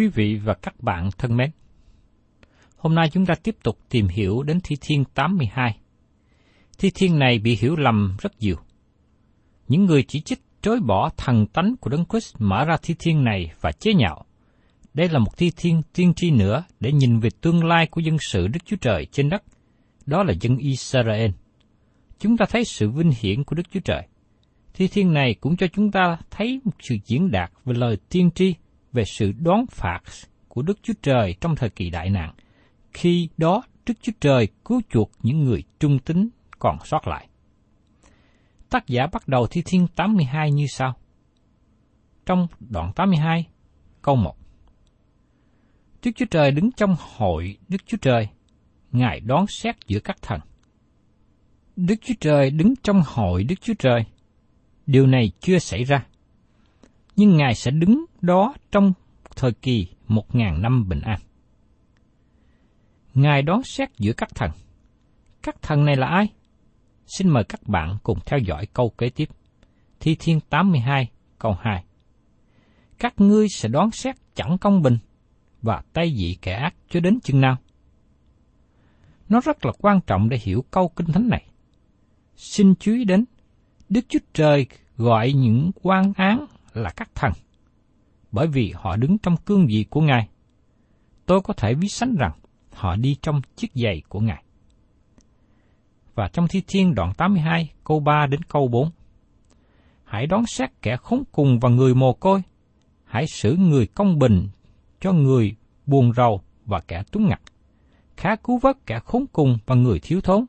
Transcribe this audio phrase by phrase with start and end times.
[0.00, 1.50] Quý vị và các bạn thân mến,
[2.76, 5.78] hôm nay chúng ta tiếp tục tìm hiểu đến Thi Thiên 82.
[6.78, 8.56] Thi Thiên này bị hiểu lầm rất nhiều.
[9.68, 13.24] Những người chỉ trích chối bỏ thần tánh của Đấng Christ mở ra Thi Thiên
[13.24, 14.24] này và chế nhạo.
[14.94, 18.16] Đây là một Thi Thiên tiên tri nữa để nhìn về tương lai của dân
[18.20, 19.42] sự Đức Chúa Trời trên đất.
[20.06, 21.30] Đó là dân Israel.
[22.18, 24.06] Chúng ta thấy sự vinh hiển của Đức Chúa Trời.
[24.74, 28.30] Thi Thiên này cũng cho chúng ta thấy một sự diễn đạt về lời tiên
[28.34, 28.54] tri
[28.92, 30.00] về sự đoán phạt
[30.48, 32.34] của Đức Chúa Trời trong thời kỳ đại nạn.
[32.92, 36.28] Khi đó, Đức Chúa Trời cứu chuộc những người trung tín
[36.58, 37.28] còn sót lại.
[38.70, 40.96] Tác giả bắt đầu Thi Thiên 82 như sau.
[42.26, 43.46] Trong đoạn 82,
[44.02, 44.36] câu 1.
[46.02, 48.28] Đức Chúa Trời đứng trong hội Đức Chúa Trời,
[48.92, 50.40] Ngài đón xét giữa các thần.
[51.76, 54.04] Đức Chúa Trời đứng trong hội Đức Chúa Trời.
[54.86, 56.06] Điều này chưa xảy ra.
[57.20, 58.92] Nhưng Ngài sẽ đứng đó trong
[59.36, 61.18] thời kỳ một ngàn năm bình an.
[63.14, 64.50] Ngài đón xét giữa các thần.
[65.42, 66.28] Các thần này là ai?
[67.06, 69.28] Xin mời các bạn cùng theo dõi câu kế tiếp.
[70.00, 71.84] Thi Thiên 82, câu 2.
[72.98, 74.98] Các ngươi sẽ đoán xét chẳng công bình
[75.62, 77.56] và tay dị kẻ ác cho đến chừng nào?
[79.28, 81.44] Nó rất là quan trọng để hiểu câu kinh thánh này.
[82.36, 83.24] Xin chú ý đến,
[83.88, 84.66] Đức Chúa Trời
[84.96, 87.32] gọi những quan án là các thần,
[88.32, 90.28] bởi vì họ đứng trong cương vị của Ngài.
[91.26, 92.32] Tôi có thể ví sánh rằng
[92.72, 94.44] họ đi trong chiếc giày của Ngài.
[96.14, 98.90] Và trong Thi Thiên đoạn 82, câu 3 đến câu 4.
[100.04, 102.42] Hãy đón xét kẻ khốn cùng và người mồ côi.
[103.04, 104.48] Hãy xử người công bình
[105.00, 107.40] cho người buồn rầu và kẻ túng ngặt.
[108.16, 110.44] Khá cứu vớt kẻ khốn cùng và người thiếu thốn,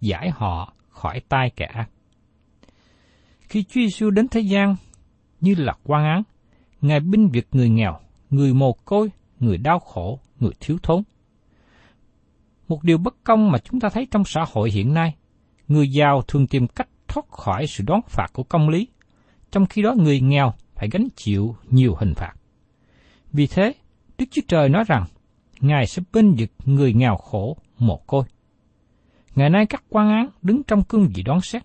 [0.00, 1.90] giải họ khỏi tay kẻ ác.
[3.40, 4.76] Khi Chúa Giêsu đến thế gian
[5.44, 6.22] như là quan án,
[6.80, 7.98] Ngài binh việc người nghèo,
[8.30, 9.10] người mồ côi,
[9.40, 11.02] người đau khổ, người thiếu thốn.
[12.68, 15.14] Một điều bất công mà chúng ta thấy trong xã hội hiện nay,
[15.68, 18.88] người giàu thường tìm cách thoát khỏi sự đoán phạt của công lý,
[19.50, 22.32] trong khi đó người nghèo phải gánh chịu nhiều hình phạt.
[23.32, 23.72] Vì thế,
[24.18, 25.04] Đức Chúa Trời nói rằng,
[25.60, 28.24] Ngài sẽ bên vực người nghèo khổ, mồ côi.
[29.34, 31.62] Ngày nay các quan án đứng trong cương vị đoán xét.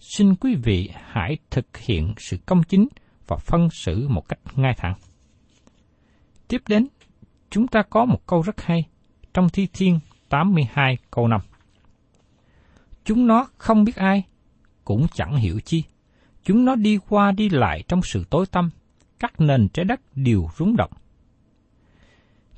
[0.00, 2.88] Xin quý vị hãy thực hiện sự công chính
[3.28, 4.94] và phân xử một cách ngay thẳng.
[6.48, 6.86] Tiếp đến,
[7.50, 8.84] chúng ta có một câu rất hay
[9.34, 11.40] trong Thi Thiên 82 câu 5.
[13.04, 14.24] Chúng nó không biết ai,
[14.84, 15.84] cũng chẳng hiểu chi.
[16.44, 18.70] Chúng nó đi qua đi lại trong sự tối tăm,
[19.18, 20.90] các nền trái đất đều rúng động.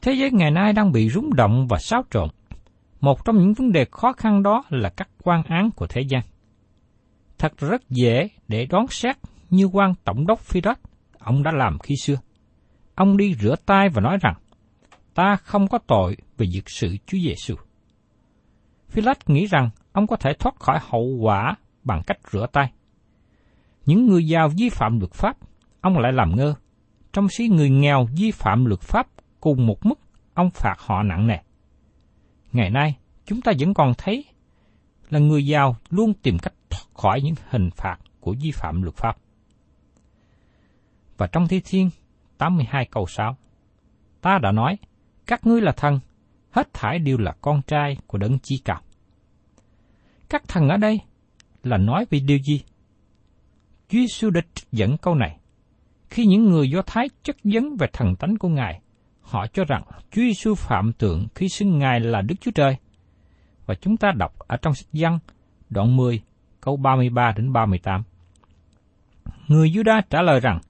[0.03, 2.29] Thế giới ngày nay đang bị rúng động và xáo trộn.
[3.01, 6.23] Một trong những vấn đề khó khăn đó là các quan án của thế gian.
[7.39, 9.17] Thật rất dễ để đoán xét
[9.51, 10.81] như quan tổng đốc Phirat,
[11.19, 12.17] ông đã làm khi xưa.
[12.95, 14.35] Ông đi rửa tay và nói rằng,
[15.15, 17.55] ta không có tội về việc sự Chúa Giêsu.
[18.89, 21.55] Philat nghĩ rằng ông có thể thoát khỏi hậu quả
[21.85, 22.73] bằng cách rửa tay.
[23.87, 25.37] Những người giàu vi phạm luật pháp,
[25.81, 26.55] ông lại làm ngơ.
[27.13, 29.07] Trong khi người nghèo vi phạm luật pháp
[29.41, 29.99] cùng một mức,
[30.35, 31.37] ông phạt họ nặng nề.
[32.53, 34.25] Ngày nay, chúng ta vẫn còn thấy
[35.11, 38.97] là người giàu luôn tìm cách thoát khỏi những hình phạt của vi phạm luật
[38.97, 39.17] pháp.
[41.21, 41.91] Và trong Thi Thiên
[42.39, 43.37] 82 câu 6,
[44.21, 44.79] ta đã nói,
[45.27, 46.01] các ngươi là thần,
[46.51, 48.81] hết thải đều là con trai của đấng chi cao.
[50.29, 51.01] Các thần ở đây
[51.63, 52.63] là nói về điều gì?
[53.89, 55.39] Chúa Giêsu đã trích dẫn câu này.
[56.11, 58.81] Khi những người Do Thái chất vấn về thần tánh của Ngài,
[59.21, 62.77] họ cho rằng Chúa Giêsu phạm tượng khi xưng Ngài là Đức Chúa Trời.
[63.67, 65.19] Và chúng ta đọc ở trong sách Giăng,
[65.71, 66.23] đoạn 10,
[66.61, 68.03] câu 33 đến 38.
[69.49, 70.61] Người Juda trả lời rằng,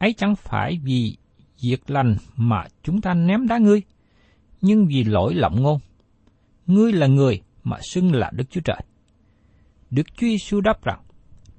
[0.00, 1.16] ấy chẳng phải vì
[1.60, 3.82] việc lành mà chúng ta ném đá ngươi,
[4.60, 5.78] nhưng vì lỗi lộng ngôn.
[6.66, 8.80] Ngươi là người mà xưng là Đức Chúa Trời.
[9.90, 11.00] Đức Chúa Giêsu đáp rằng,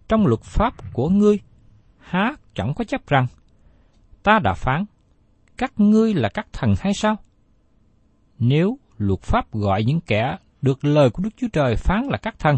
[0.08, 1.40] trong luật pháp của ngươi,
[2.00, 3.28] há chẳng có chấp rằng,
[4.24, 4.86] ta đã phán,
[5.58, 7.16] các ngươi là các thần hay sao?
[8.40, 12.40] Nếu luật pháp gọi những kẻ được lời của Đức Chúa Trời phán là các
[12.40, 12.58] thần,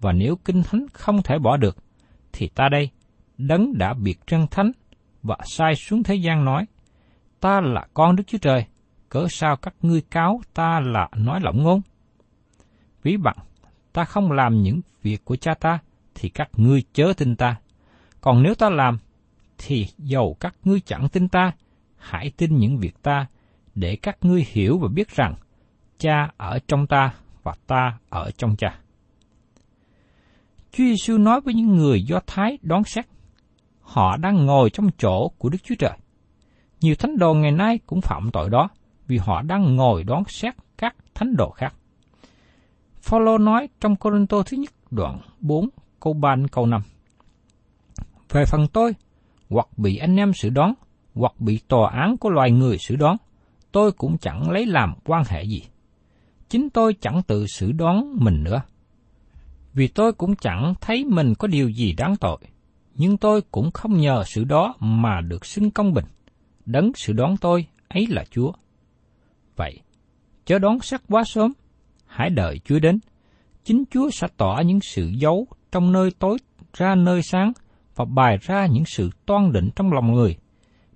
[0.00, 1.76] và nếu Kinh Thánh không thể bỏ được,
[2.32, 2.90] thì ta đây,
[3.38, 4.72] đấng đã biệt trăng thánh
[5.22, 6.66] và sai xuống thế gian nói,
[7.40, 8.64] ta là con Đức Chúa Trời,
[9.08, 11.80] cớ sao các ngươi cáo ta là nói lỏng ngôn?
[13.02, 13.36] Ví bằng,
[13.92, 15.78] ta không làm những việc của cha ta,
[16.14, 17.56] thì các ngươi chớ tin ta.
[18.20, 18.98] Còn nếu ta làm,
[19.58, 21.52] thì dầu các ngươi chẳng tin ta,
[21.96, 23.26] hãy tin những việc ta,
[23.74, 25.34] để các ngươi hiểu và biết rằng
[25.98, 28.78] cha ở trong ta và ta ở trong cha.
[30.72, 33.06] Chúa Giêsu nói với những người Do Thái đón xét,
[33.92, 35.98] họ đang ngồi trong chỗ của Đức Chúa Trời.
[36.80, 38.68] Nhiều thánh đồ ngày nay cũng phạm tội đó,
[39.06, 41.74] vì họ đang ngồi đón xét các thánh đồ khác.
[43.00, 45.68] Phaolô nói trong Corinto thứ nhất đoạn 4
[46.00, 46.82] câu 3 đến câu 5.
[48.30, 48.94] Về phần tôi,
[49.50, 50.74] hoặc bị anh em xử đoán,
[51.14, 53.16] hoặc bị tòa án của loài người xử đoán,
[53.72, 55.62] tôi cũng chẳng lấy làm quan hệ gì.
[56.48, 58.62] Chính tôi chẳng tự xử đoán mình nữa.
[59.74, 62.38] Vì tôi cũng chẳng thấy mình có điều gì đáng tội,
[63.02, 66.04] nhưng tôi cũng không nhờ sự đó mà được xưng công bình.
[66.66, 68.52] Đấng sự đoán tôi ấy là Chúa.
[69.56, 69.80] Vậy,
[70.44, 71.52] chớ đoán sắc quá sớm,
[72.06, 72.98] hãy đợi Chúa đến.
[73.64, 76.38] Chính Chúa sẽ tỏ những sự giấu trong nơi tối
[76.72, 77.52] ra nơi sáng
[77.96, 80.36] và bày ra những sự toan định trong lòng người.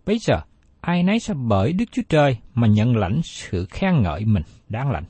[0.07, 0.41] Bây giờ,
[0.81, 4.91] ai nấy sẽ bởi Đức Chúa Trời mà nhận lãnh sự khen ngợi mình đáng
[4.91, 5.05] lãnh.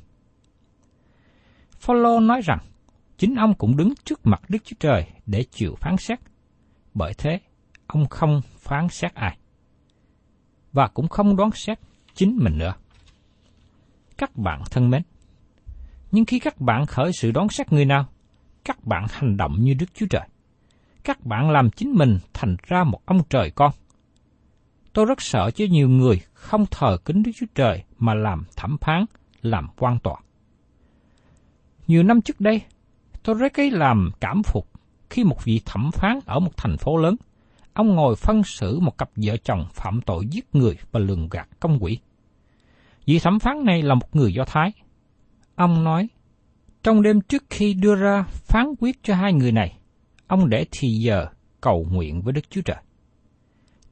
[1.78, 2.58] Phaolô nói rằng,
[3.18, 6.18] chính ông cũng đứng trước mặt Đức Chúa Trời để chịu phán xét.
[6.98, 7.40] Bởi thế,
[7.86, 9.38] ông không phán xét ai.
[10.72, 11.78] Và cũng không đoán xét
[12.14, 12.74] chính mình nữa.
[14.18, 15.02] Các bạn thân mến,
[16.12, 18.06] nhưng khi các bạn khởi sự đoán xét người nào,
[18.64, 20.28] các bạn hành động như Đức Chúa Trời.
[21.04, 23.72] Các bạn làm chính mình thành ra một ông trời con.
[24.92, 28.76] Tôi rất sợ cho nhiều người không thờ kính Đức Chúa Trời mà làm thẩm
[28.80, 29.04] phán,
[29.42, 30.16] làm quan tòa.
[31.86, 32.60] Nhiều năm trước đây,
[33.22, 34.75] tôi rất cái làm cảm phục
[35.10, 37.16] khi một vị thẩm phán ở một thành phố lớn,
[37.72, 41.48] ông ngồi phân xử một cặp vợ chồng phạm tội giết người và lường gạt
[41.60, 41.98] công quỷ.
[43.06, 44.72] Vị thẩm phán này là một người Do Thái.
[45.54, 46.08] Ông nói,
[46.82, 49.78] trong đêm trước khi đưa ra phán quyết cho hai người này,
[50.26, 51.26] ông để thì giờ
[51.60, 52.76] cầu nguyện với Đức Chúa Trời.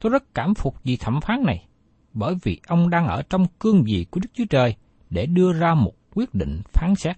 [0.01, 1.67] Tôi rất cảm phục vị thẩm phán này,
[2.13, 4.75] bởi vì ông đang ở trong cương vị của Đức Chúa Trời
[5.11, 7.17] để đưa ra một quyết định phán xét.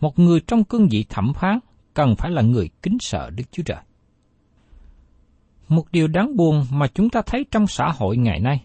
[0.00, 1.58] Một người trong cương vị thẩm phán
[1.94, 3.82] cần phải là người kính sợ Đức Chúa Trời.
[5.68, 8.64] Một điều đáng buồn mà chúng ta thấy trong xã hội ngày nay,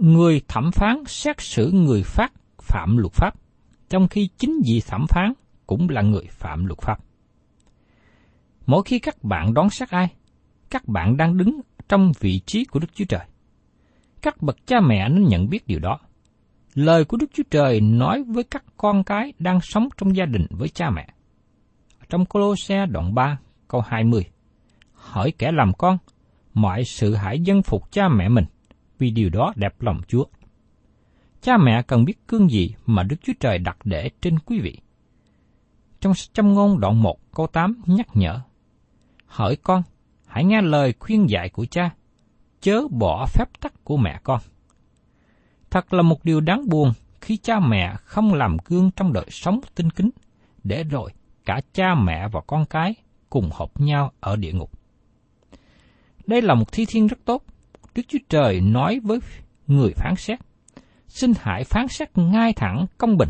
[0.00, 3.34] người thẩm phán xét xử người phát phạm luật pháp,
[3.88, 5.32] trong khi chính vị thẩm phán
[5.66, 6.98] cũng là người phạm luật pháp.
[8.66, 10.08] Mỗi khi các bạn đón xét ai,
[10.70, 13.26] các bạn đang đứng trong vị trí của Đức Chúa Trời.
[14.22, 15.98] Các bậc cha mẹ nên nhận biết điều đó.
[16.74, 20.46] Lời của Đức Chúa Trời nói với các con cái đang sống trong gia đình
[20.50, 21.08] với cha mẹ.
[22.12, 23.38] Trong Colosse đoạn 3,
[23.68, 24.24] câu 20,
[24.92, 25.98] hỏi kẻ làm con,
[26.54, 28.44] mọi sự hãy dân phục cha mẹ mình,
[28.98, 30.24] vì điều đó đẹp lòng Chúa.
[31.42, 34.78] Cha mẹ cần biết cương vị mà Đức Chúa Trời đặt để trên quý vị.
[36.00, 38.40] Trong châm ngôn đoạn 1 câu 8 nhắc nhở,
[39.26, 39.82] Hỏi con,
[40.26, 41.90] hãy nghe lời khuyên dạy của cha,
[42.60, 44.40] chớ bỏ phép tắc của mẹ con.
[45.70, 49.60] thật là một điều đáng buồn khi cha mẹ không làm gương trong đời sống
[49.74, 50.10] tinh kính,
[50.64, 51.12] để rồi
[51.44, 52.94] cả cha mẹ và con cái
[53.30, 54.70] cùng hợp nhau ở địa ngục.
[56.26, 57.44] Đây là một thi thiên rất tốt.
[57.94, 59.18] Đức Chúa Trời nói với
[59.66, 60.38] người phán xét,
[61.08, 63.28] xin hãy phán xét ngay thẳng công bình.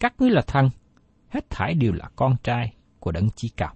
[0.00, 0.70] Các ngươi là thần,
[1.28, 3.74] hết thảy đều là con trai của đấng chí cao.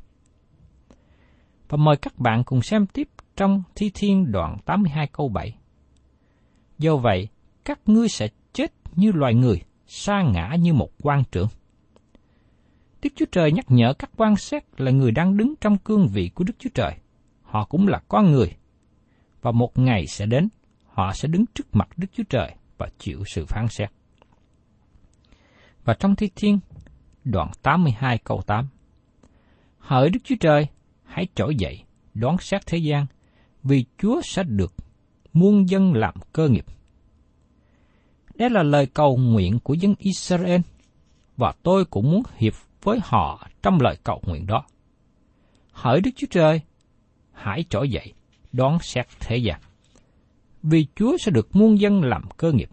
[1.69, 5.57] Và mời các bạn cùng xem tiếp trong Thi Thiên đoạn 82 câu 7.
[6.79, 7.29] Do vậy,
[7.65, 11.49] các ngươi sẽ chết như loài người, sa ngã như một quan trưởng.
[13.03, 16.31] Đức Chúa Trời nhắc nhở các quan xét là người đang đứng trong cương vị
[16.35, 16.97] của Đức Chúa Trời.
[17.43, 18.57] Họ cũng là con người.
[19.43, 20.49] Và một ngày sẽ đến,
[20.87, 23.91] họ sẽ đứng trước mặt Đức Chúa Trời và chịu sự phán xét.
[25.85, 26.59] Và trong Thi Thiên,
[27.25, 28.69] đoạn 82 câu 8.
[29.79, 30.67] Hỡi Đức Chúa Trời,
[31.05, 33.07] hãy trỗi dậy, đoán xét thế gian,
[33.63, 34.75] vì Chúa sẽ được
[35.33, 36.65] muôn dân làm cơ nghiệp.
[38.35, 40.61] Đây là lời cầu nguyện của dân Israel,
[41.37, 44.65] và tôi cũng muốn hiệp với họ trong lời cầu nguyện đó.
[45.73, 46.61] Hỡi Đức Chúa Trời,
[47.33, 48.13] hãy trỗi dậy,
[48.53, 49.61] đón xét thế gian.
[50.63, 52.71] Vì Chúa sẽ được muôn dân làm cơ nghiệp.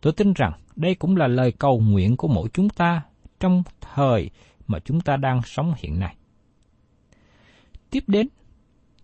[0.00, 3.02] Tôi tin rằng đây cũng là lời cầu nguyện của mỗi chúng ta
[3.40, 4.30] trong thời
[4.66, 6.16] mà chúng ta đang sống hiện nay.
[7.90, 8.28] Tiếp đến,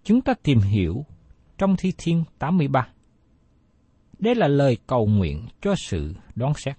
[0.04, 1.04] chúng ta tìm hiểu
[1.58, 2.88] trong Thi Thiên 83.
[4.18, 6.76] Đây là lời cầu nguyện cho sự đón xét.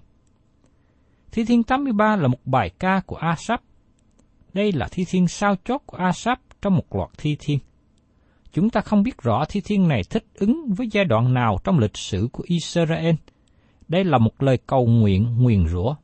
[1.33, 3.61] Thi Thiên 83 là một bài ca của Asap.
[4.53, 7.59] Đây là thi thiên sao chót của Asap trong một loạt thi thiên.
[8.51, 11.79] Chúng ta không biết rõ thi thiên này thích ứng với giai đoạn nào trong
[11.79, 13.15] lịch sử của Israel.
[13.87, 15.95] Đây là một lời cầu nguyện nguyền rủa,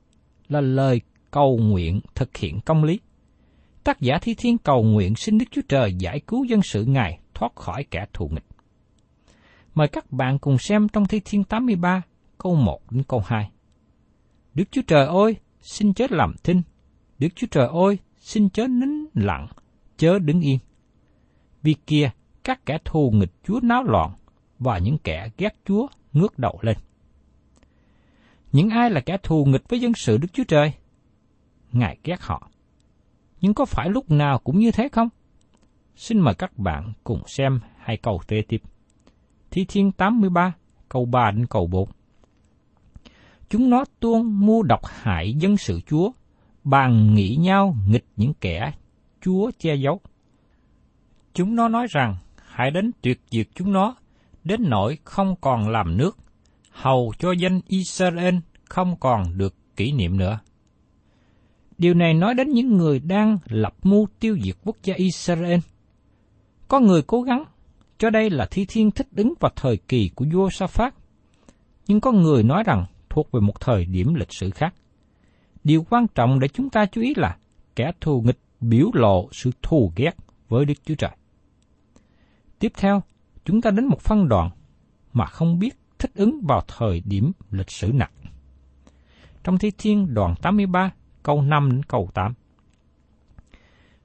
[0.47, 2.99] là lời cầu nguyện thực hiện công lý.
[3.83, 7.19] Tác giả thi thiên cầu nguyện xin Đức Chúa Trời giải cứu dân sự Ngài
[7.33, 8.45] thoát khỏi kẻ thù nghịch.
[9.75, 12.01] Mời các bạn cùng xem trong Thi Thiên 83,
[12.37, 13.49] câu 1 đến câu 2.
[14.59, 16.61] Đức Chúa Trời ơi, xin chớ làm thinh.
[17.19, 19.47] Đức Chúa Trời ơi, xin chớ nín lặng,
[19.97, 20.59] chớ đứng yên.
[21.61, 22.11] Vì kia,
[22.43, 24.11] các kẻ thù nghịch Chúa náo loạn,
[24.59, 26.77] và những kẻ ghét Chúa ngước đầu lên.
[28.51, 30.73] Những ai là kẻ thù nghịch với dân sự Đức Chúa Trời?
[31.71, 32.49] Ngài ghét họ.
[33.41, 35.09] Nhưng có phải lúc nào cũng như thế không?
[35.95, 38.61] Xin mời các bạn cùng xem hai câu kế tiếp.
[39.51, 40.53] Thi Thiên 83,
[40.89, 41.89] câu 3 đến câu 4.
[43.49, 46.11] Chúng nó tuôn mua độc hại dân sự Chúa,
[46.63, 48.71] bàn nghĩ nhau nghịch những kẻ
[49.21, 49.99] Chúa che giấu.
[51.33, 52.15] Chúng nó nói rằng,
[52.45, 53.95] hãy đến tuyệt diệt chúng nó,
[54.43, 56.17] đến nỗi không còn làm nước,
[56.71, 58.35] hầu cho danh Israel
[58.69, 60.39] không còn được kỷ niệm nữa.
[61.77, 65.59] Điều này nói đến những người đang lập mưu tiêu diệt quốc gia Israel.
[66.67, 67.43] Có người cố gắng,
[67.97, 70.95] cho đây là thi thiên thích ứng vào thời kỳ của vua Sa Phát.
[71.87, 74.73] Nhưng có người nói rằng thuộc về một thời điểm lịch sử khác.
[75.63, 77.37] Điều quan trọng để chúng ta chú ý là
[77.75, 80.11] kẻ thù nghịch biểu lộ sự thù ghét
[80.49, 81.11] với Đức Chúa Trời.
[82.59, 83.03] Tiếp theo,
[83.45, 84.49] chúng ta đến một phân đoạn
[85.13, 88.11] mà không biết thích ứng vào thời điểm lịch sử nặng.
[89.43, 90.91] Trong Thi Thiên đoạn 83,
[91.23, 92.33] câu 5 đến câu 8.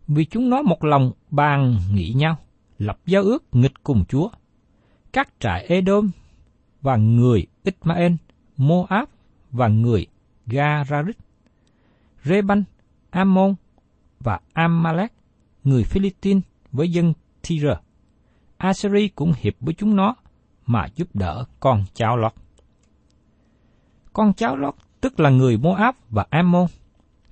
[0.09, 2.37] Vì chúng nói một lòng bàn nghị nhau,
[2.79, 4.29] lập giao ước nghịch cùng Chúa.
[5.13, 6.11] Các trại Edom
[6.83, 8.13] và người Ismael,
[8.57, 9.09] Moab
[9.53, 10.07] và người
[10.47, 11.17] Gararit,
[12.25, 12.65] Reban,
[13.11, 13.55] Ammon
[14.21, 15.13] và Amalek,
[15.65, 16.43] người Philippines
[16.73, 17.77] với dân Tyre.
[18.57, 20.15] Assyri cũng hiệp với chúng nó
[20.67, 22.33] mà giúp đỡ con cháu Lót.
[24.13, 26.67] Con cháu Lót tức là người Moab và Ammon.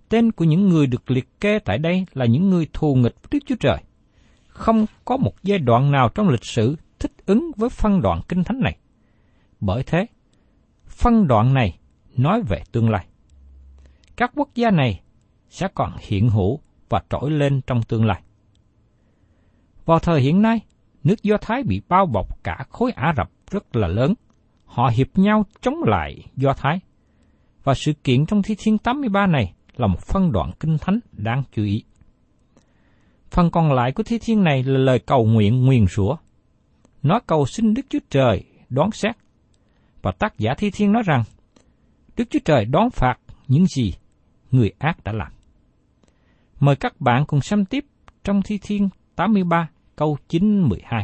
[0.08, 3.28] Tên của những người được liệt kê tại đây là những người thù nghịch với
[3.30, 3.78] Đức Chúa Trời.
[4.48, 8.44] Không có một giai đoạn nào trong lịch sử thích ứng với phân đoạn kinh
[8.44, 8.76] thánh này.
[9.60, 10.06] Bởi thế,
[10.92, 11.78] phân đoạn này
[12.16, 13.06] nói về tương lai.
[14.16, 15.00] Các quốc gia này
[15.48, 18.22] sẽ còn hiện hữu và trỗi lên trong tương lai.
[19.84, 20.60] Vào thời hiện nay,
[21.04, 24.14] nước Do Thái bị bao bọc cả khối Ả Rập rất là lớn.
[24.64, 26.80] Họ hiệp nhau chống lại Do Thái.
[27.64, 31.42] Và sự kiện trong Thi Thiên 83 này là một phân đoạn kinh thánh đáng
[31.52, 31.84] chú ý.
[33.30, 36.16] Phần còn lại của Thi Thiên này là lời cầu nguyện nguyền rủa.
[37.02, 39.16] Nó cầu xin Đức Chúa Trời đoán xét.
[40.02, 41.22] Và tác giả Thi Thiên nói rằng,
[42.16, 43.14] Đức Chúa Trời đón phạt
[43.48, 43.92] những gì
[44.50, 45.32] người ác đã làm.
[46.60, 47.84] Mời các bạn cùng xem tiếp
[48.24, 51.02] trong Thi Thiên 83 câu 9-12.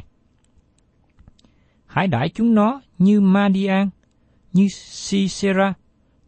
[1.86, 3.90] Hãy đãi chúng nó như Madian,
[4.52, 5.74] như Sisera,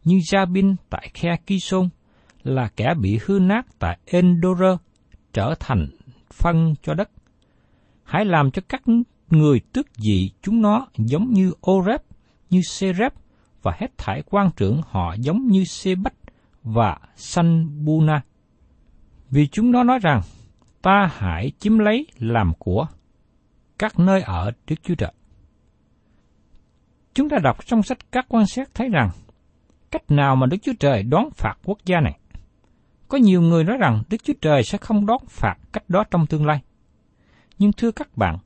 [0.03, 1.89] như Jabin tại khe Kison,
[2.43, 4.61] là kẻ bị hư nát tại Endor,
[5.33, 5.87] trở thành
[6.33, 7.09] phân cho đất.
[8.03, 8.81] Hãy làm cho các
[9.29, 12.01] người tước dị chúng nó giống như Oreb,
[12.51, 13.13] như Serep
[13.61, 16.13] và hết thải quan trưởng họ giống như Sebach
[16.63, 18.21] và Sanbuna.
[19.29, 20.21] Vì chúng nó nói rằng,
[20.81, 22.87] ta hãy chiếm lấy làm của
[23.79, 25.11] các nơi ở Đức Chúa Trời.
[27.13, 29.09] Chúng ta đọc trong sách các quan sát thấy rằng,
[29.91, 32.19] cách nào mà Đức Chúa Trời đón phạt quốc gia này?
[33.07, 36.25] Có nhiều người nói rằng Đức Chúa Trời sẽ không đón phạt cách đó trong
[36.27, 36.61] tương lai.
[37.59, 38.37] Nhưng thưa các bạn,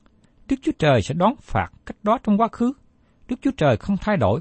[0.48, 2.72] Đức Chúa Trời sẽ đón phạt cách đó trong quá khứ.
[3.28, 4.40] Đức Chúa Trời không thay đổi.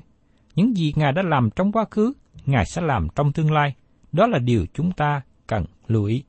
[0.55, 2.13] Những gì Ngài đã làm trong quá khứ,
[2.45, 3.75] Ngài sẽ làm trong tương lai.
[4.11, 6.23] Đó là điều chúng ta cần lưu ý.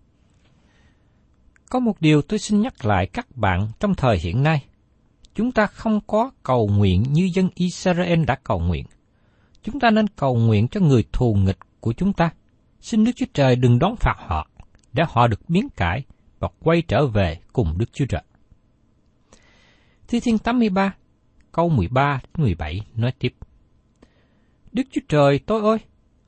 [1.70, 4.64] Có một điều tôi xin nhắc lại các bạn trong thời hiện nay.
[5.34, 8.86] Chúng ta không có cầu nguyện như dân Israel đã cầu nguyện.
[9.62, 12.30] Chúng ta nên cầu nguyện cho người thù nghịch của chúng ta.
[12.80, 14.48] Xin Đức Chúa Trời đừng đón phạt họ,
[14.92, 16.04] để họ được biến cải
[16.38, 18.22] và quay trở về cùng Đức Chúa Trời.
[20.08, 20.94] Thi Thiên 83,
[21.56, 23.34] câu 13-17 nói tiếp.
[24.72, 25.78] Đức Chúa Trời tôi ơi,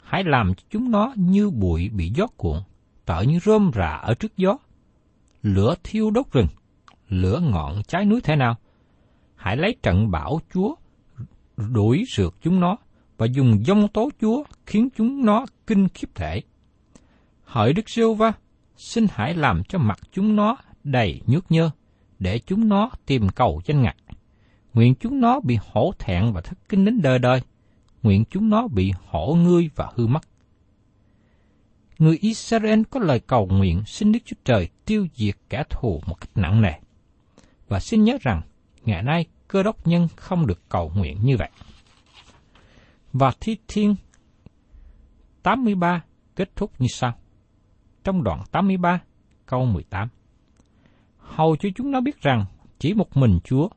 [0.02, 2.58] hãy làm cho chúng nó như bụi bị gió cuộn,
[3.04, 4.58] tở như rơm rạ ở trước gió.
[5.42, 6.46] Lửa thiêu đốt rừng,
[7.08, 8.56] lửa ngọn cháy núi thế nào?
[9.34, 10.74] Hãy lấy trận bão Chúa
[11.56, 12.76] đuổi rượt chúng nó
[13.18, 16.42] và dùng dông tố Chúa khiến chúng nó kinh khiếp thể.
[17.44, 18.32] Hỡi Đức Siêu Va,
[18.76, 21.70] xin hãy làm cho mặt chúng nó đầy nhước nhơ,
[22.18, 23.96] để chúng nó tìm cầu danh ngạch.
[24.74, 27.40] Nguyện chúng nó bị hổ thẹn và thất kinh đến đời đời.
[28.02, 30.22] Nguyện chúng nó bị hổ ngươi và hư mất.
[31.98, 36.20] Người Israel có lời cầu nguyện xin Đức Chúa Trời tiêu diệt kẻ thù một
[36.20, 36.72] cách nặng nề.
[37.68, 38.42] Và xin nhớ rằng,
[38.84, 41.50] ngày nay cơ đốc nhân không được cầu nguyện như vậy.
[43.12, 43.94] Và Thi Thiên
[45.42, 46.02] 83
[46.36, 47.12] kết thúc như sau.
[48.04, 49.00] Trong đoạn 83,
[49.46, 50.08] câu 18
[51.38, 52.44] hầu cho chúng nó biết rằng
[52.78, 53.68] chỉ một mình Chúa,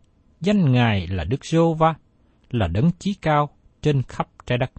[0.42, 1.96] danh Ngài là Đức giô va
[2.50, 3.50] là đấng chí cao
[3.82, 4.72] trên khắp trái đất.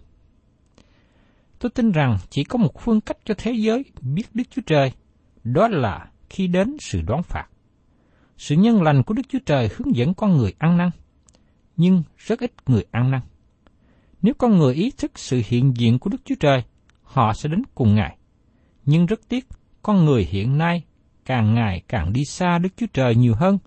[1.58, 4.92] Tôi tin rằng chỉ có một phương cách cho thế giới biết Đức Chúa Trời,
[5.44, 7.46] đó là khi đến sự đoán phạt.
[8.36, 10.90] Sự nhân lành của Đức Chúa Trời hướng dẫn con người ăn năn,
[11.76, 13.20] nhưng rất ít người ăn năn.
[14.22, 16.62] Nếu con người ý thức sự hiện diện của Đức Chúa Trời,
[17.02, 18.16] họ sẽ đến cùng Ngài.
[18.84, 19.46] Nhưng rất tiếc,
[19.82, 20.82] con người hiện nay
[21.24, 23.58] càng ngày càng đi xa Đức Chúa Trời nhiều hơn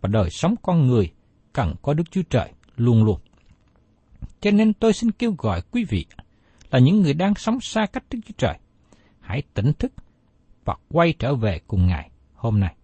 [0.00, 1.12] và đời sống con người
[1.54, 3.20] cần có Đức Chúa Trời luôn luôn.
[4.40, 6.06] Cho nên tôi xin kêu gọi quý vị
[6.70, 8.58] là những người đang sống xa cách Đức Chúa Trời,
[9.20, 9.92] hãy tỉnh thức
[10.64, 12.74] và quay trở về cùng Ngài hôm nay.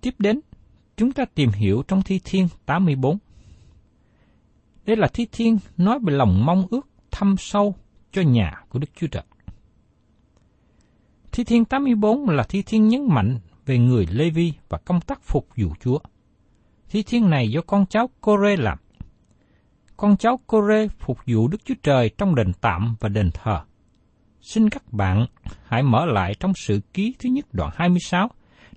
[0.00, 0.40] Tiếp đến,
[0.96, 3.18] chúng ta tìm hiểu trong Thi Thiên 84.
[4.86, 7.74] Đây là Thi Thiên nói về lòng mong ước thâm sâu
[8.12, 9.24] cho nhà của Đức Chúa Trời.
[11.32, 15.22] Thi Thiên 84 là thi thiên nhấn mạnh về người Lê Vi và công tác
[15.22, 15.98] phục vụ Chúa.
[16.90, 18.78] Thi thiên này do con cháu Cô-rê làm.
[19.96, 23.60] Con cháu Cô-rê phục vụ Đức Chúa Trời trong đền tạm và đền thờ.
[24.40, 25.26] Xin các bạn
[25.64, 28.28] hãy mở lại trong sự ký thứ nhất đoạn 26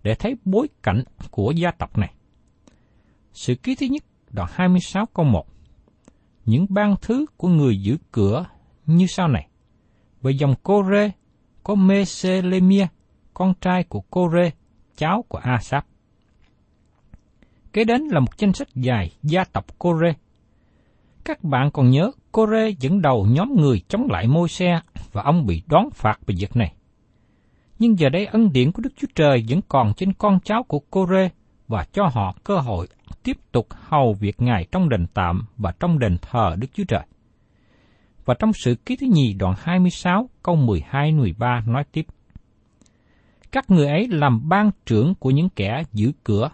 [0.04, 2.14] để thấy bối cảnh của gia tộc này.
[3.34, 5.46] Sự ký thứ nhất đoạn 26 câu 1
[6.46, 8.46] Những ban thứ của người giữ cửa
[8.86, 9.48] như sau này.
[10.22, 11.12] Về dòng Cô-rê
[11.64, 12.88] có Meselemia,
[13.34, 14.52] con trai của Cô-rê,
[14.98, 15.86] cháu của Asap.
[17.74, 20.14] Kế đến là một danh sách dài gia tộc Cô-rê.
[21.24, 24.82] Các bạn còn nhớ Cô-rê dẫn đầu nhóm người chống lại môi xe
[25.12, 26.74] và ông bị đón phạt về việc này.
[27.80, 30.80] Nhưng giờ đây ân điển của Đức Chúa Trời vẫn còn trên con cháu của
[30.90, 31.30] Cô-rê
[31.68, 32.88] và cho họ cơ hội
[33.24, 37.06] tiếp tục hầu việc Ngài trong đền tạm và trong đền thờ Đức Chúa Trời.
[38.26, 42.06] Và trong sự ký thứ nhì đoạn 26 câu 12-13 nói tiếp.
[43.52, 46.50] Các người ấy làm ban trưởng của những kẻ giữ cửa.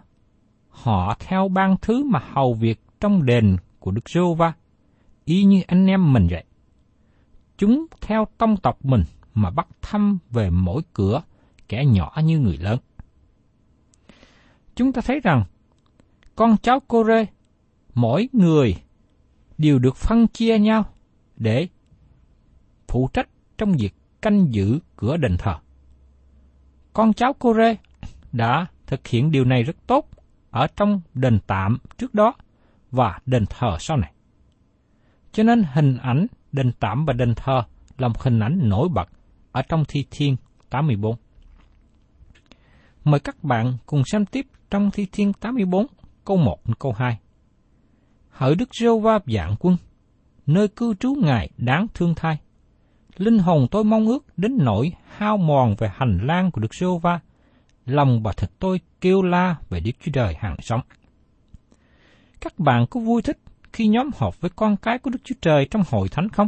[0.83, 4.53] Họ theo ban thứ mà hầu việc trong đền của Đức giê va
[5.25, 6.43] y như anh em mình vậy.
[7.57, 11.21] Chúng theo tông tộc mình mà bắt thăm về mỗi cửa,
[11.67, 12.79] kẻ nhỏ như người lớn.
[14.75, 15.43] Chúng ta thấy rằng,
[16.35, 17.25] con cháu cô rê,
[17.93, 18.75] mỗi người
[19.57, 20.85] đều được phân chia nhau
[21.35, 21.67] để
[22.87, 25.57] phụ trách trong việc canh giữ cửa đền thờ.
[26.93, 27.77] Con cháu cô Rê
[28.31, 30.09] đã thực hiện điều này rất tốt
[30.51, 32.33] ở trong đền tạm trước đó
[32.91, 34.13] và đền thờ sau này.
[35.31, 37.63] Cho nên hình ảnh đền tạm và đền thờ
[37.97, 39.09] là một hình ảnh nổi bật
[39.51, 40.35] ở trong Thi Thiên
[40.69, 41.15] 84.
[43.03, 45.85] Mời các bạn cùng xem tiếp trong Thi Thiên 84
[46.25, 47.19] câu 1 câu 2.
[48.29, 49.77] Hỡi Đức Rêu Va dạng quân,
[50.45, 52.37] nơi cư trú Ngài đáng thương thai.
[53.17, 56.97] Linh hồn tôi mong ước đến nỗi hao mòn về hành lang của Đức Rêu
[56.97, 57.19] va
[57.87, 60.81] lòng và thịt tôi kêu la về Đức Chúa Trời hàng sống.
[62.41, 63.37] Các bạn có vui thích
[63.73, 66.47] khi nhóm họp với con cái của Đức Chúa Trời trong hội thánh không?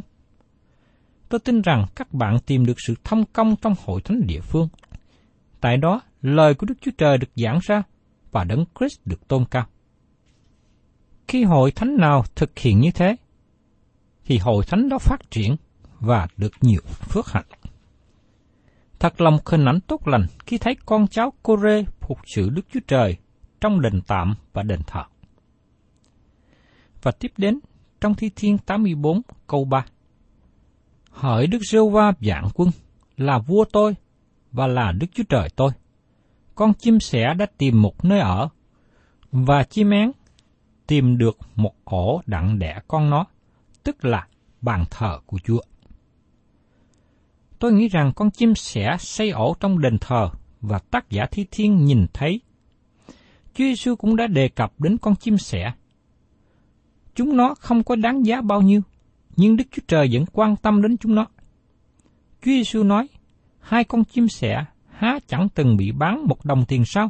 [1.30, 4.68] Tôi tin rằng các bạn tìm được sự thông công trong hội thánh địa phương.
[5.62, 7.84] Tại đó, lời của Đức Chúa Trời được giảng ra
[8.32, 9.68] và Đấng Christ được tôn cao.
[11.28, 13.16] Khi hội thánh nào thực hiện như thế,
[14.26, 15.56] thì hội thánh đó phát triển
[16.00, 17.46] và được nhiều phước hạnh.
[19.00, 22.80] Thật lòng khinh ảnh tốt lành khi thấy con cháu Cô-rê phục sự Đức Chúa
[22.88, 23.18] Trời
[23.62, 25.04] trong đền tạm và đền thờ.
[27.02, 27.60] Và tiếp đến
[28.02, 29.86] trong Thi Thiên 84 câu 3.
[31.12, 32.70] Hỡi Đức Rêu Va dạng quân,
[33.18, 33.96] là vua tôi
[34.52, 35.72] và là Đức Chúa Trời tôi.
[36.56, 38.50] Con chim sẻ đã tìm một nơi ở,
[39.32, 40.12] và chim én
[40.88, 43.26] tìm được một ổ đặng đẻ con nó,
[43.84, 44.28] tức là
[44.62, 45.62] bàn thờ của Chúa.
[47.60, 50.30] Tôi nghĩ rằng con chim sẻ xây ổ trong đền thờ
[50.62, 52.42] và tác giả thi thiên nhìn thấy.
[53.54, 55.72] Chúa Giêsu cũng đã đề cập đến con chim sẻ.
[57.16, 58.82] Chúng nó không có đáng giá bao nhiêu,
[59.36, 61.26] nhưng Đức Chúa Trời vẫn quan tâm đến chúng nó.
[62.42, 63.08] Chúa Giêsu nói,
[63.60, 67.10] hai con chim sẻ há chẳng từng bị bán một đồng tiền sao?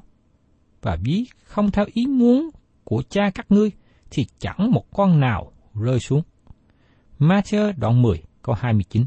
[0.82, 2.50] Và ví không theo ý muốn
[2.84, 3.72] của cha các ngươi,
[4.12, 6.22] thì chẳng một con nào rơi xuống.
[7.20, 9.06] Matthew đoạn 10 câu 29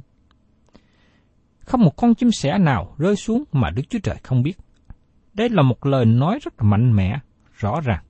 [1.64, 4.58] không một con chim sẻ nào rơi xuống mà Đức Chúa Trời không biết.
[5.34, 7.18] Đây là một lời nói rất là mạnh mẽ,
[7.58, 8.04] rõ ràng.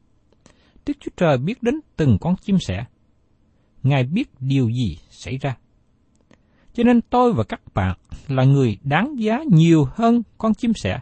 [0.87, 2.85] Đức Chúa Trời biết đến từng con chim sẻ.
[3.83, 5.57] Ngài biết điều gì xảy ra.
[6.75, 7.97] Cho nên tôi và các bạn
[8.29, 11.01] là người đáng giá nhiều hơn con chim sẻ.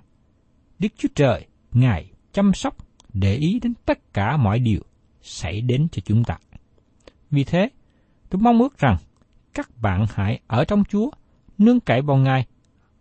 [0.78, 2.76] Đức Chúa Trời, Ngài chăm sóc,
[3.12, 4.80] để ý đến tất cả mọi điều
[5.22, 6.38] xảy đến cho chúng ta.
[7.30, 7.68] Vì thế,
[8.30, 8.96] tôi mong ước rằng
[9.54, 11.10] các bạn hãy ở trong Chúa,
[11.60, 12.46] nương cậy vào Ngài,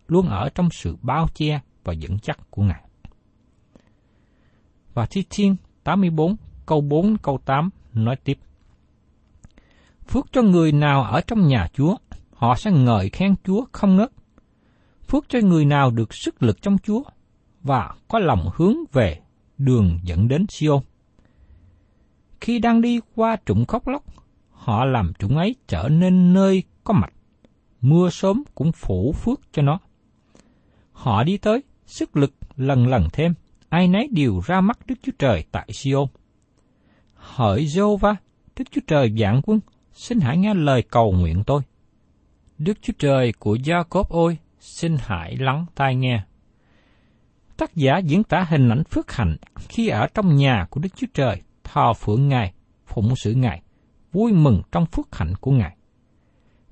[0.07, 2.83] luôn ở trong sự bao che và vững chắc của Ngài.
[4.93, 8.39] Và Thi Thiên 84 câu 4 câu 8 nói tiếp.
[10.07, 11.95] Phước cho người nào ở trong nhà Chúa,
[12.33, 14.11] họ sẽ ngợi khen Chúa không ngớt.
[15.07, 17.03] Phước cho người nào được sức lực trong Chúa
[17.61, 19.19] và có lòng hướng về
[19.57, 20.79] đường dẫn đến Siôn.
[22.41, 24.03] Khi đang đi qua trụng khóc lóc,
[24.51, 27.13] họ làm trụng ấy trở nên nơi có mạch.
[27.81, 29.79] Mưa sớm cũng phủ phước cho nó.
[30.91, 33.33] Họ đi tới, sức lực lần lần thêm,
[33.69, 36.07] ai nấy đều ra mắt Đức Chúa Trời tại Siôn.
[37.13, 38.15] Hỡi Jehovah,
[38.55, 39.59] Đức Chúa Trời dạng quân,
[39.93, 41.61] xin hãy nghe lời cầu nguyện tôi.
[42.57, 46.21] Đức Chúa Trời của Gia-cốp ôi, xin hãy lắng tai nghe.
[47.57, 51.07] Tác giả diễn tả hình ảnh phước hạnh khi ở trong nhà của Đức Chúa
[51.13, 52.53] Trời, thờ phượng Ngài,
[52.87, 53.61] phụng sự Ngài,
[54.11, 55.75] vui mừng trong phước hạnh của Ngài.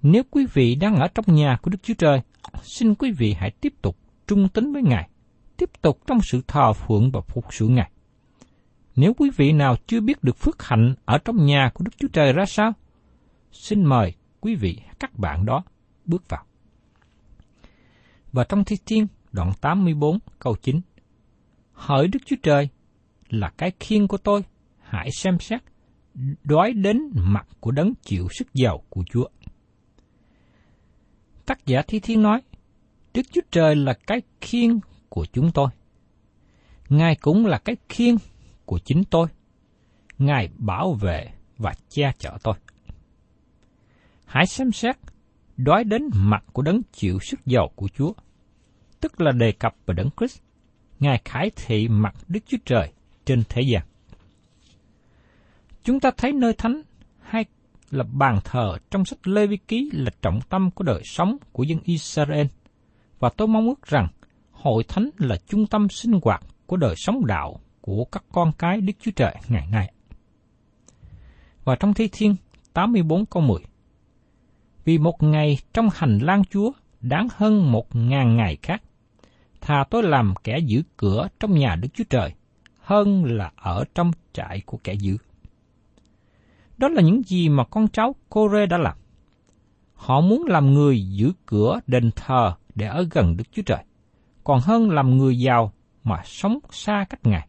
[0.02, 2.22] Nếu quý vị đang ở trong nhà của Đức Chúa Trời,
[2.62, 5.10] xin quý vị hãy tiếp tục trung tín với Ngài,
[5.58, 7.92] tiếp tục trong sự thờ phượng và phục sự Ngài.
[8.96, 12.08] Nếu quý vị nào chưa biết được phước hạnh ở trong nhà của Đức Chúa
[12.14, 12.72] Trời ra sao,
[13.52, 15.64] xin mời quý vị các bạn đó
[16.06, 16.46] bước vào.
[18.32, 20.82] Và trong Thi Thiên đoạn 84 câu 9
[21.74, 22.70] Hỡi Đức Chúa Trời
[23.30, 24.44] là cái khiên của tôi,
[24.80, 25.62] hãy xem xét,
[26.44, 29.28] đoái đến mặt của đấng chịu sức giàu của Chúa.
[31.48, 32.42] Tác giả Thi Thiên nói,
[33.14, 34.80] Đức Chúa Trời là cái khiên
[35.10, 35.70] của chúng tôi.
[36.90, 38.16] Ngài cũng là cái khiên
[38.66, 39.28] của chính tôi.
[40.18, 42.56] Ngài bảo vệ và che chở tôi.
[44.26, 44.96] Hãy xem xét,
[45.58, 48.14] đói đến mặt của đấng chịu sức giàu của Chúa,
[49.00, 50.40] tức là đề cập về đấng Christ.
[51.00, 52.92] Ngài khải thị mặt Đức Chúa Trời
[53.26, 53.84] trên thế gian.
[55.84, 56.82] Chúng ta thấy nơi thánh
[57.91, 61.63] là bàn thờ trong sách Lê Vi Ký là trọng tâm của đời sống của
[61.63, 62.47] dân Israel.
[63.19, 64.08] Và tôi mong ước rằng
[64.52, 68.82] hội thánh là trung tâm sinh hoạt của đời sống đạo của các con cái
[68.82, 69.93] Đức Chúa Trời ngày nay.
[71.63, 72.36] Và trong Thi Thiên
[72.73, 73.60] 84 câu 10
[74.86, 76.71] Vì một ngày trong hành lang Chúa
[77.02, 78.82] đáng hơn một ngàn ngày khác,
[79.62, 82.34] thà tôi làm kẻ giữ cửa trong nhà Đức Chúa Trời,
[82.80, 85.17] hơn là ở trong trại của kẻ giữ.
[86.78, 88.98] Đó là những gì mà con cháu Cô-rê đã làm.
[89.94, 93.84] Họ muốn làm người giữ cửa đền thờ để ở gần Đức Chúa Trời,
[94.44, 95.72] còn hơn làm người giàu
[96.04, 97.48] mà sống xa cách Ngài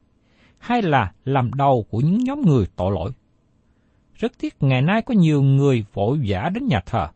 [0.59, 3.13] hay là làm đầu của những nhóm người tội lỗi.
[4.15, 7.09] Rất tiếc ngày nay có nhiều người vội vã đến nhà thờ.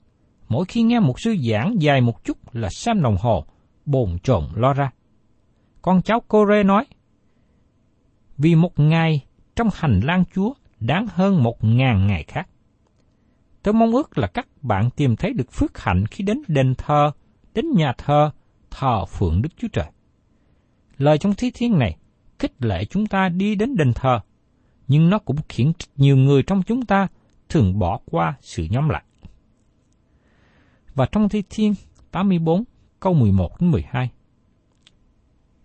[0.48, 3.44] Mỗi khi nghe một sư giảng dài một chút là xem đồng hồ,
[3.86, 4.90] bồn chồn lo ra.
[5.82, 6.84] Con cháu cô Rê nói,
[8.38, 9.24] Vì một ngày
[9.56, 10.52] trong hành lang Chúa
[10.86, 12.48] đáng hơn một ngàn ngày khác.
[13.62, 17.10] Tôi mong ước là các bạn tìm thấy được phước hạnh khi đến đền thờ,
[17.54, 18.30] đến nhà thờ,
[18.70, 19.86] thờ phượng Đức Chúa Trời.
[20.98, 21.96] Lời trong thi thiên này
[22.38, 24.20] khích lệ chúng ta đi đến đền thờ,
[24.88, 27.08] nhưng nó cũng khiến nhiều người trong chúng ta
[27.48, 29.02] thường bỏ qua sự nhóm lại.
[30.94, 31.74] Và trong Thi Thiên
[32.10, 32.64] 84
[33.00, 34.10] câu 11 đến 12.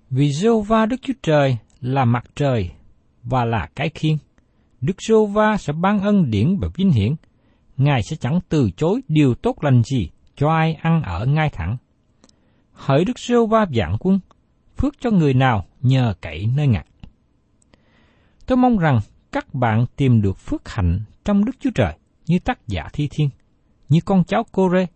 [0.10, 2.72] Vì Jehovah Đức Chúa Trời là mặt trời
[3.24, 4.18] và là cái khiên,
[4.82, 7.16] Đức Sô Va sẽ ban ân điển và vinh hiển,
[7.78, 11.78] Ngài sẽ chẳng từ chối điều tốt lành gì cho ai ăn ở ngay thẳng.
[12.72, 14.20] Hỡi Đức Sô Va dạng quân,
[14.78, 16.86] phước cho người nào nhờ cậy nơi Ngài.
[18.46, 19.00] Tôi mong rằng
[19.32, 21.94] các bạn tìm được phước hạnh trong Đức Chúa Trời
[22.26, 23.30] như tác giả thi thiên,
[23.90, 24.88] như con cháu cô rê,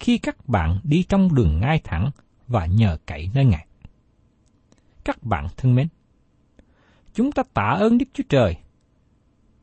[0.00, 2.10] khi các bạn đi trong đường ngay thẳng
[2.48, 3.66] và nhờ cậy nơi Ngài.
[5.04, 5.88] Các bạn thân mến,
[7.14, 8.56] chúng ta tạ ơn Đức Chúa Trời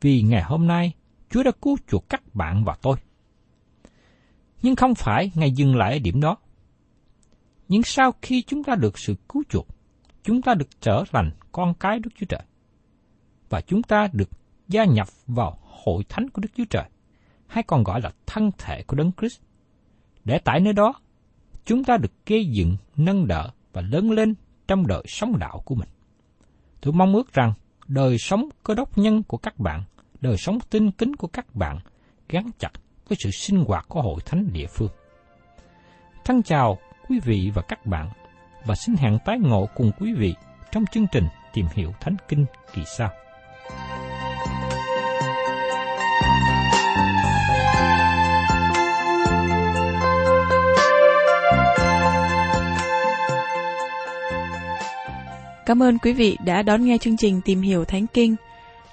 [0.04, 0.92] vì ngày hôm nay
[1.30, 2.96] Chúa đã cứu chuộc các bạn và tôi.
[4.62, 6.36] Nhưng không phải Ngài dừng lại ở điểm đó.
[7.68, 9.66] Nhưng sau khi chúng ta được sự cứu chuộc,
[10.22, 12.42] chúng ta được trở thành con cái Đức Chúa Trời.
[13.48, 14.28] Và chúng ta được
[14.68, 16.84] gia nhập vào hội thánh của Đức Chúa Trời,
[17.46, 19.40] hay còn gọi là thân thể của Đấng Christ.
[20.24, 20.94] Để tại nơi đó,
[21.64, 24.34] chúng ta được gây dựng, nâng đỡ và lớn lên
[24.68, 25.88] trong đời sống đạo của mình.
[26.80, 27.52] Tôi mong ước rằng
[27.86, 29.82] đời sống cơ đốc nhân của các bạn,
[30.24, 31.78] đời sống tinh kính của các bạn
[32.28, 32.70] gắn chặt
[33.08, 34.88] với sự sinh hoạt của hội thánh địa phương.
[36.24, 38.10] Thân chào quý vị và các bạn
[38.66, 40.34] và xin hẹn tái ngộ cùng quý vị
[40.70, 43.10] trong chương trình tìm hiểu Thánh Kinh kỳ sau.
[55.66, 58.36] Cảm ơn quý vị đã đón nghe chương trình Tìm hiểu Thánh Kinh.